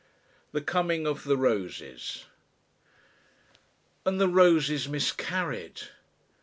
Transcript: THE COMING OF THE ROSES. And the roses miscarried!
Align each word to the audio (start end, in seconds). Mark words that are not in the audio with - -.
THE 0.51 0.61
COMING 0.61 1.05
OF 1.05 1.25
THE 1.25 1.37
ROSES. 1.37 2.25
And 4.03 4.19
the 4.19 4.27
roses 4.27 4.89
miscarried! 4.89 5.81